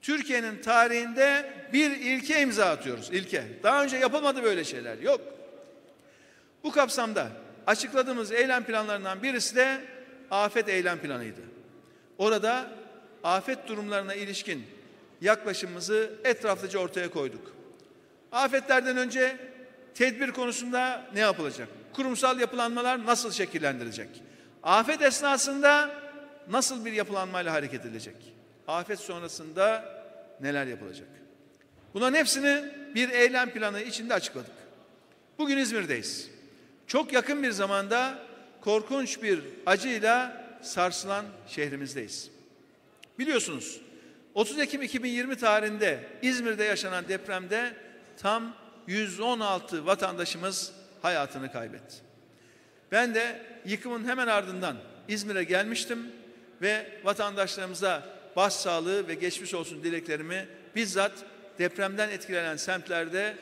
[0.03, 3.11] Türkiye'nin tarihinde bir ilke imza atıyoruz.
[3.13, 3.45] İlke.
[3.63, 4.99] Daha önce yapılmadı böyle şeyler.
[4.99, 5.21] Yok.
[6.65, 7.29] Bu kapsamda
[7.67, 9.81] açıkladığımız eylem planlarından birisi de
[10.31, 11.41] afet eylem planıydı.
[12.19, 12.71] Orada
[13.25, 14.67] afet durumlarına ilişkin
[15.21, 17.57] yaklaşımımızı etraflıca ortaya koyduk.
[18.33, 19.37] Afetlerden önce
[19.95, 21.69] tedbir konusunda ne yapılacak?
[21.93, 24.23] Kurumsal yapılanmalar nasıl şekillendirilecek?
[24.63, 25.91] Afet esnasında
[26.51, 28.17] nasıl bir yapılanmayla hareket edilecek?
[28.69, 29.85] Afet sonrasında
[30.41, 31.09] neler yapılacak?
[31.95, 34.55] Bunların hepsini bir eylem planı içinde açıkladık.
[35.39, 36.34] Bugün İzmir'deyiz.
[36.87, 38.19] Çok yakın bir zamanda
[38.61, 42.31] korkunç bir acıyla sarsılan şehrimizdeyiz.
[43.19, 43.81] Biliyorsunuz
[44.35, 47.73] 30 Ekim 2020 tarihinde İzmir'de yaşanan depremde
[48.19, 48.55] tam
[48.87, 51.97] 116 vatandaşımız hayatını kaybetti.
[52.93, 54.77] Ben de yıkımın hemen ardından
[55.09, 55.99] İzmir'e gelmiştim
[56.63, 58.03] ve vatandaşlarımıza
[58.37, 61.13] başsağlığı ve geçmiş olsun dileklerimi bizzat
[61.59, 63.37] depremden etkilenen semtlerde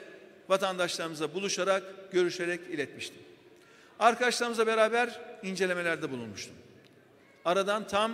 [0.48, 3.22] vatandaşlarımıza buluşarak, görüşerek iletmiştim.
[4.03, 6.55] Arkadaşlarımızla beraber incelemelerde bulunmuştum.
[7.45, 8.12] Aradan tam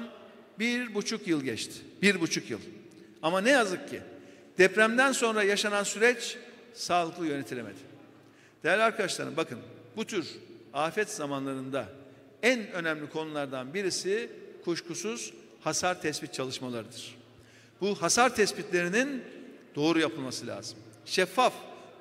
[0.58, 1.74] bir buçuk yıl geçti.
[2.02, 2.60] Bir buçuk yıl.
[3.22, 4.00] Ama ne yazık ki
[4.58, 6.36] depremden sonra yaşanan süreç
[6.74, 7.78] sağlıklı yönetilemedi.
[8.64, 9.58] Değerli arkadaşlarım bakın
[9.96, 10.28] bu tür
[10.74, 11.86] afet zamanlarında
[12.42, 14.30] en önemli konulardan birisi
[14.64, 17.16] kuşkusuz hasar tespit çalışmalarıdır.
[17.80, 19.24] Bu hasar tespitlerinin
[19.74, 20.78] doğru yapılması lazım.
[21.04, 21.52] Şeffaf,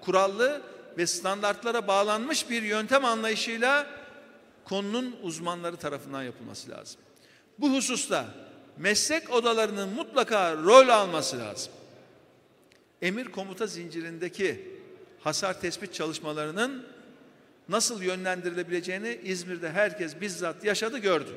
[0.02, 0.62] kurallı
[0.98, 3.88] ve standartlara bağlanmış bir yöntem anlayışıyla
[4.66, 7.02] konunun uzmanları tarafından yapılması lazım.
[7.60, 8.26] Bu hususta
[8.78, 11.74] meslek odalarının mutlaka rol alması lazım.
[13.02, 14.78] Emir komuta zincirindeki
[15.20, 16.86] hasar tespit çalışmalarının
[17.70, 21.36] nasıl yönlendirilebileceğini İzmir'de herkes bizzat yaşadı gördü.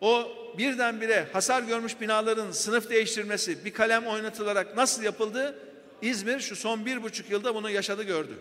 [0.00, 5.67] O birdenbire hasar görmüş binaların sınıf değiştirmesi bir kalem oynatılarak nasıl yapıldı?
[6.02, 8.38] İzmir şu son bir buçuk yılda bunu yaşadı gördü.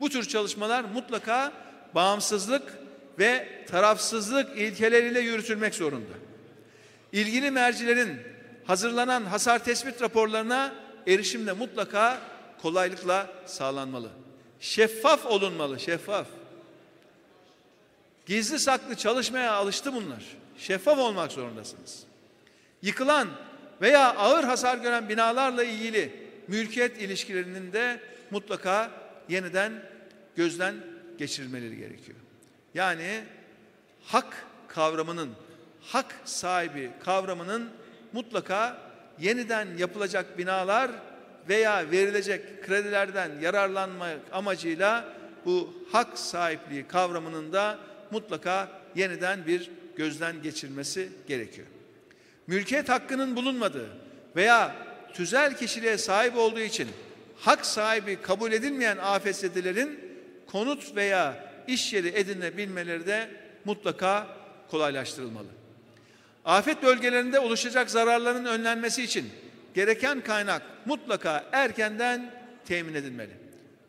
[0.00, 1.52] Bu tür çalışmalar mutlaka
[1.94, 2.78] bağımsızlık
[3.18, 6.14] ve tarafsızlık ilkeleriyle yürütülmek zorunda.
[7.12, 8.20] İlgili mercilerin
[8.64, 10.74] hazırlanan hasar tespit raporlarına
[11.06, 12.20] erişimde mutlaka
[12.62, 14.08] kolaylıkla sağlanmalı.
[14.60, 16.26] Şeffaf olunmalı, şeffaf.
[18.26, 20.24] Gizli saklı çalışmaya alıştı bunlar.
[20.58, 22.02] Şeffaf olmak zorundasınız.
[22.82, 23.28] Yıkılan
[23.80, 28.90] veya ağır hasar gören binalarla ilgili mülkiyet ilişkilerinin de mutlaka
[29.28, 29.72] yeniden
[30.36, 30.74] gözden
[31.18, 32.18] geçirilmeleri gerekiyor.
[32.74, 33.24] Yani
[34.04, 35.30] hak kavramının,
[35.80, 37.70] hak sahibi kavramının
[38.12, 38.78] mutlaka
[39.20, 40.90] yeniden yapılacak binalar
[41.48, 47.78] veya verilecek kredilerden yararlanmak amacıyla bu hak sahipliği kavramının da
[48.10, 51.66] mutlaka yeniden bir gözden geçirilmesi gerekiyor.
[52.46, 53.88] Mülkiyet hakkının bulunmadığı
[54.36, 56.88] veya tüzel kişiliğe sahip olduğu için
[57.40, 60.00] hak sahibi kabul edilmeyen afetzedelerin
[60.46, 63.30] konut veya iş yeri edinebilmeleri de
[63.64, 64.26] mutlaka
[64.70, 65.48] kolaylaştırılmalı.
[66.44, 69.30] Afet bölgelerinde oluşacak zararların önlenmesi için
[69.74, 72.34] gereken kaynak mutlaka erkenden
[72.66, 73.32] temin edilmeli.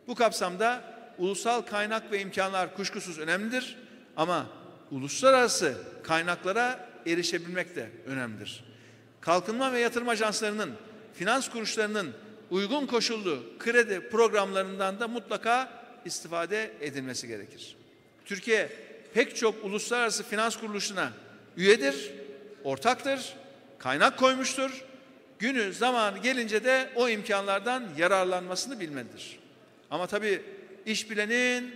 [0.07, 0.83] Bu kapsamda
[1.17, 3.77] ulusal kaynak ve imkanlar kuşkusuz önemlidir
[4.17, 4.45] ama
[4.91, 8.63] uluslararası kaynaklara erişebilmek de önemlidir.
[9.21, 10.71] Kalkınma ve yatırım ajanslarının,
[11.13, 12.13] finans kuruluşlarının
[12.51, 15.69] uygun koşullu kredi programlarından da mutlaka
[16.05, 17.75] istifade edilmesi gerekir.
[18.25, 18.69] Türkiye
[19.13, 21.13] pek çok uluslararası finans kuruluşuna
[21.57, 22.11] üyedir,
[22.63, 23.33] ortaktır,
[23.79, 24.85] kaynak koymuştur
[25.39, 29.39] günü zamanı gelince de o imkanlardan yararlanmasını bilmelidir.
[29.91, 30.41] Ama tabii
[30.85, 31.75] iş bilenin,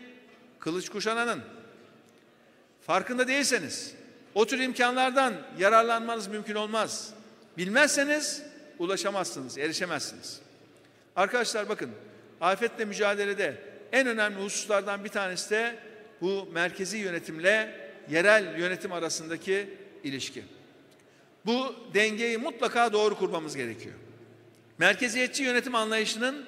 [0.60, 1.42] kılıç kuşananın,
[2.82, 3.94] farkında değilseniz
[4.36, 7.14] o tür imkanlardan yararlanmanız mümkün olmaz.
[7.58, 8.44] Bilmezseniz
[8.84, 10.40] ulaşamazsınız, erişemezsiniz.
[11.16, 11.90] Arkadaşlar bakın
[12.42, 13.56] afetle mücadelede
[13.92, 15.76] en önemli hususlardan bir tanesi de
[16.22, 19.70] bu merkezi yönetimle yerel yönetim arasındaki
[20.04, 20.44] ilişki.
[21.46, 23.96] Bu dengeyi mutlaka doğru kurmamız gerekiyor.
[24.78, 26.46] Merkeziyetçi yönetim anlayışının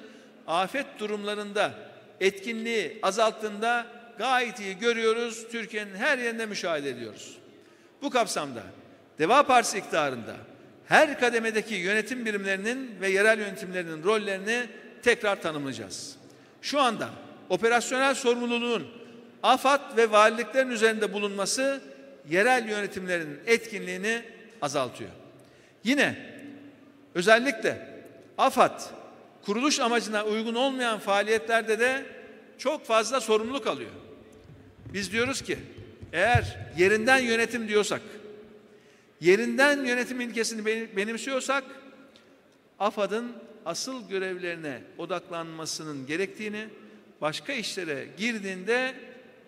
[0.48, 1.74] afet durumlarında
[2.20, 5.48] etkinliği azalttığında gayet iyi görüyoruz.
[5.52, 7.38] Türkiye'nin her yerinde müşahede ediyoruz.
[8.02, 8.64] Bu kapsamda
[9.20, 10.36] Deva Partisi iktidarında
[10.88, 14.66] her kademedeki yönetim birimlerinin ve yerel yönetimlerinin rollerini
[15.04, 16.16] tekrar tanımlayacağız.
[16.62, 17.10] Şu anda
[17.50, 18.88] operasyonel sorumluluğun
[19.44, 21.82] AFAD ve valiliklerin üzerinde bulunması
[22.30, 24.22] yerel yönetimlerin etkinliğini
[24.62, 25.10] azaltıyor.
[25.84, 26.16] Yine
[27.16, 27.88] özellikle
[28.38, 28.82] AFAD
[29.46, 32.06] kuruluş amacına uygun olmayan faaliyetlerde de
[32.58, 33.92] çok fazla sorumluluk alıyor.
[34.94, 35.58] Biz diyoruz ki
[36.14, 38.02] eğer yerinden yönetim diyorsak,
[39.26, 40.66] yerinden yönetim ilkesini
[40.96, 41.64] benimsiyorsak
[42.80, 43.32] AFAD'ın
[43.66, 46.68] asıl görevlerine odaklanmasının gerektiğini,
[47.22, 48.96] başka işlere girdiğinde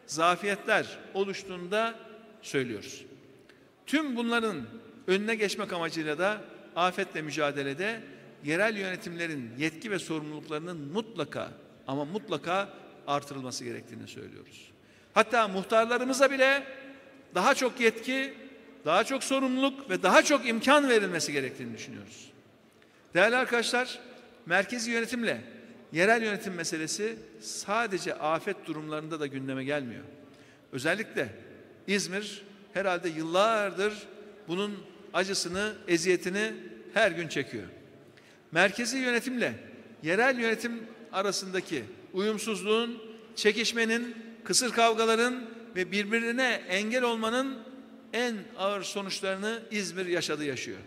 [0.05, 1.95] zafiyetler oluştuğunda
[2.41, 3.05] söylüyoruz.
[3.85, 4.61] Tüm bunların
[5.07, 6.41] önüne geçmek amacıyla da
[6.75, 8.01] afetle mücadelede
[8.43, 11.51] yerel yönetimlerin yetki ve sorumluluklarının mutlaka
[11.87, 12.69] ama mutlaka
[13.07, 14.71] artırılması gerektiğini söylüyoruz.
[15.13, 16.63] Hatta muhtarlarımıza bile
[17.35, 18.33] daha çok yetki,
[18.85, 22.31] daha çok sorumluluk ve daha çok imkan verilmesi gerektiğini düşünüyoruz.
[23.13, 23.99] Değerli arkadaşlar,
[24.45, 25.41] merkezi yönetimle
[25.91, 30.03] yerel yönetim meselesi sadece afet durumlarında da gündeme gelmiyor.
[30.71, 31.29] Özellikle
[31.87, 33.93] İzmir herhalde yıllardır
[34.47, 34.77] bunun
[35.13, 36.53] acısını, eziyetini
[36.93, 37.67] her gün çekiyor.
[38.51, 39.53] Merkezi yönetimle
[40.03, 43.03] yerel yönetim arasındaki uyumsuzluğun,
[43.35, 47.57] çekişmenin, kısır kavgaların ve birbirine engel olmanın
[48.17, 50.79] en ağır sonuçlarını İzmir yaşadı yaşıyor.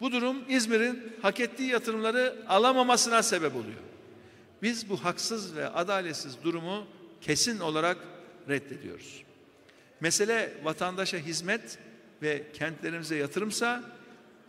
[0.00, 3.80] Bu durum İzmir'in hak ettiği yatırımları alamamasına sebep oluyor.
[4.62, 6.86] Biz bu haksız ve adaletsiz durumu
[7.20, 7.96] kesin olarak
[8.48, 9.22] reddediyoruz.
[10.00, 11.78] Mesele vatandaşa hizmet
[12.22, 13.82] ve kentlerimize yatırımsa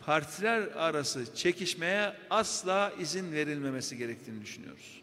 [0.06, 5.02] partiler arası çekişmeye asla izin verilmemesi gerektiğini düşünüyoruz.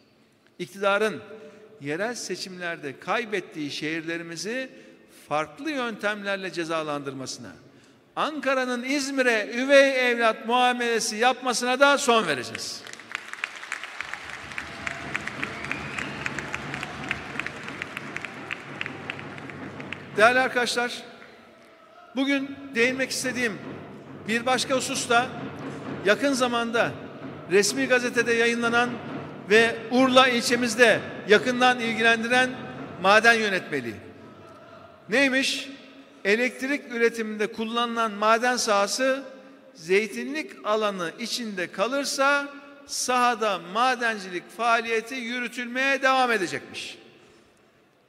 [0.60, 1.22] İktidarın
[1.82, 4.70] yerel seçimlerde kaybettiği şehirlerimizi
[5.30, 7.52] farklı yöntemlerle cezalandırmasına,
[8.16, 12.82] Ankara'nın İzmir'e üvey evlat muamelesi yapmasına da son vereceğiz.
[20.18, 21.04] Değerli arkadaşlar,
[22.16, 23.60] bugün değinmek istediğim
[24.28, 25.26] bir başka husus da
[26.06, 26.92] yakın zamanda
[27.52, 28.90] resmi gazetede yayınlanan
[29.50, 32.50] ve Urla ilçemizde yakından ilgilendiren
[33.02, 34.05] maden yönetmeliği.
[35.10, 35.70] Neymiş?
[36.26, 39.24] Elektrik üretiminde kullanılan maden sahası
[39.74, 42.54] zeytinlik alanı içinde kalırsa
[42.86, 46.98] sahada madencilik faaliyeti yürütülmeye devam edecekmiş.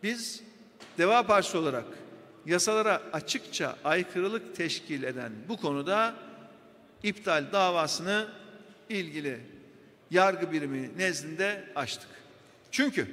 [0.03, 0.43] Biz
[0.99, 1.85] Deva Partisi olarak
[2.47, 6.15] yasalara açıkça aykırılık teşkil eden bu konuda
[7.03, 8.27] iptal davasını
[8.89, 9.41] ilgili
[10.11, 12.09] yargı birimi nezdinde açtık.
[12.71, 13.07] Çünkü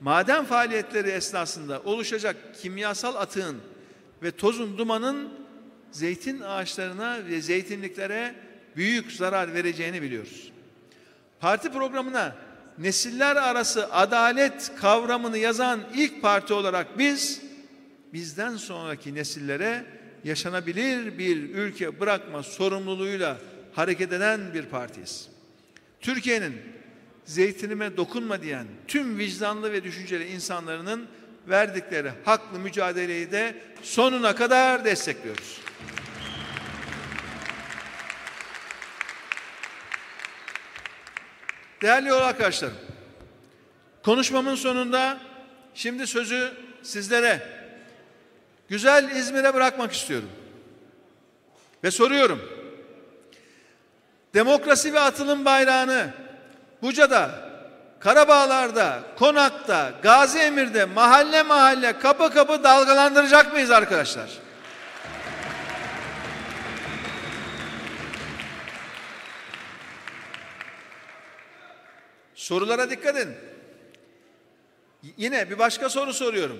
[0.00, 3.56] maden faaliyetleri esnasında oluşacak kimyasal atığın
[4.22, 5.28] ve tozun dumanın
[5.90, 8.34] zeytin ağaçlarına ve zeytinliklere
[8.76, 10.52] büyük zarar vereceğini biliyoruz.
[11.40, 12.36] Parti programına
[12.78, 17.42] nesiller arası adalet kavramını yazan ilk parti olarak biz
[18.12, 19.84] bizden sonraki nesillere
[20.24, 23.38] yaşanabilir bir ülke bırakma sorumluluğuyla
[23.72, 25.28] hareket eden bir partiyiz.
[26.00, 26.75] Türkiye'nin
[27.26, 31.08] zeytinime dokunma diyen tüm vicdanlı ve düşünceli insanların
[31.48, 35.60] verdikleri haklı mücadeleyi de sonuna kadar destekliyoruz.
[41.82, 42.76] Değerli yol arkadaşlarım,
[44.04, 45.20] konuşmamın sonunda
[45.74, 46.52] şimdi sözü
[46.82, 47.48] sizlere,
[48.68, 50.28] güzel İzmir'e bırakmak istiyorum.
[51.84, 52.42] Ve soruyorum,
[54.34, 56.25] demokrasi ve atılım bayrağını
[56.82, 57.30] Buca'da,
[58.00, 64.30] Karabağlar'da, Konak'ta, Gazi Emir'de mahalle mahalle kapı kapı dalgalandıracak mıyız arkadaşlar?
[72.34, 73.34] Sorulara dikkat edin.
[75.16, 76.58] Yine bir başka soru soruyorum.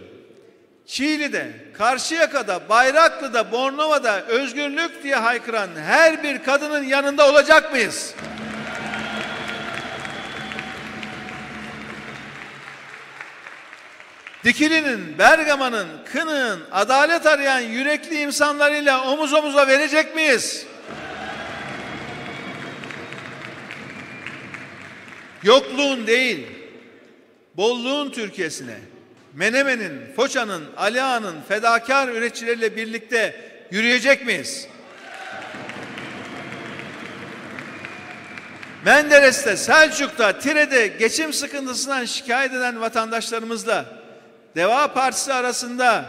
[0.87, 8.15] Çiğli'de, Karşıyaka'da, Bayraklı'da, Bornova'da özgürlük diye haykıran her bir kadının yanında olacak mıyız?
[14.47, 20.67] Dikili'nin, Bergama'nın, Kınık'ın adalet arayan yürekli insanlarıyla omuz omuza verecek miyiz?
[25.43, 26.47] Yokluğun değil,
[27.57, 28.79] bolluğun Türkiye'sine,
[29.35, 33.41] Menemen'in, Foça'nın, Ali Ağa'nın fedakar üretçileriyle birlikte
[33.71, 34.69] yürüyecek miyiz?
[38.85, 43.96] Menderes'te, Selçuk'ta, Tire'de geçim sıkıntısından şikayet eden vatandaşlarımızla
[44.57, 46.05] Deva Partisi arasında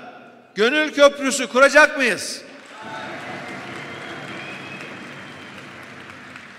[0.56, 2.42] gönül köprüsü kuracak mıyız?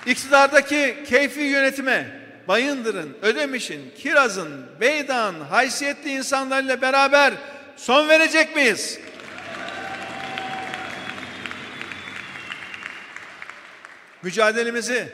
[0.07, 7.35] İktidardaki keyfi yönetime Bayındır'ın, Ödemiş'in, Kiraz'ın, Beydağ'ın haysiyetli insanlarla beraber
[7.77, 8.99] son verecek miyiz?
[14.23, 15.13] Mücadelemizi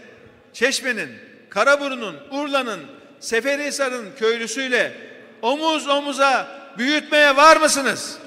[0.52, 1.18] Çeşme'nin,
[1.50, 2.80] Karaburun'un, Urla'nın,
[3.20, 4.92] Seferihisar'ın köylüsüyle
[5.42, 8.18] omuz omuza büyütmeye var mısınız?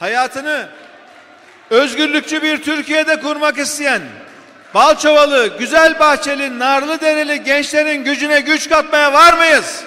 [0.00, 0.68] Hayatını
[1.70, 4.02] özgürlükçü bir Türkiye'de kurmak isteyen
[4.74, 9.84] Balçovalı, güzel bahçeli, narlı dereli gençlerin gücüne güç katmaya var mıyız?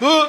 [0.00, 0.28] Bu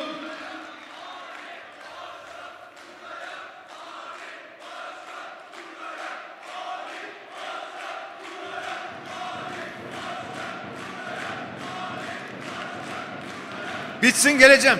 [14.01, 14.79] Bitsin geleceğim.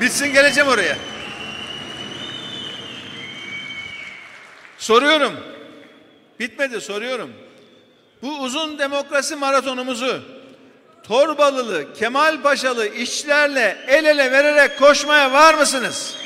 [0.00, 0.96] Bitsin geleceğim oraya.
[4.78, 5.32] Soruyorum.
[6.40, 7.32] Bitmedi soruyorum.
[8.22, 10.22] Bu uzun demokrasi maratonumuzu
[11.02, 16.16] Torbalılı, Kemal Paşalı işçilerle el ele vererek koşmaya var mısınız?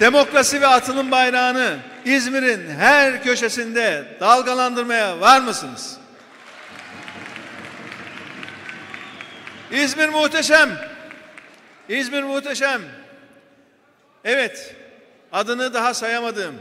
[0.00, 5.96] Demokrasi ve atılım bayrağını İzmir'in her köşesinde dalgalandırmaya var mısınız?
[9.72, 10.70] İzmir muhteşem.
[11.88, 12.82] İzmir muhteşem.
[14.24, 14.74] Evet,
[15.32, 16.54] adını daha sayamadığım,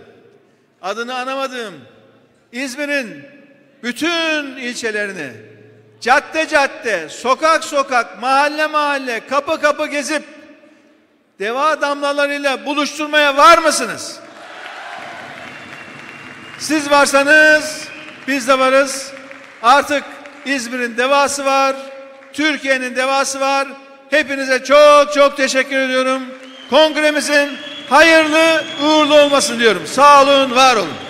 [0.82, 1.74] adını anamadığım
[2.52, 3.26] İzmir'in
[3.84, 5.32] bütün ilçelerini
[6.02, 10.24] cadde cadde, sokak sokak, mahalle mahalle, kapı kapı gezip
[11.40, 14.20] deva damlalarıyla buluşturmaya var mısınız?
[16.60, 17.88] Siz varsanız
[18.28, 19.12] biz de varız.
[19.64, 20.04] Artık
[20.46, 21.76] İzmir'in devası var.
[22.34, 23.68] Türkiye'nin devası var.
[24.10, 26.22] Hepinize çok çok teşekkür ediyorum.
[26.70, 27.50] Kongremizin
[27.90, 29.88] hayırlı uğurlu olmasın diyorum.
[29.88, 31.07] Sağ olun, var olun.